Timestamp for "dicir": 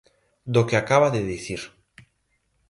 1.31-1.61